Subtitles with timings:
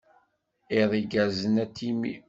[0.79, 2.15] Iḍ igerrzen a Timmy.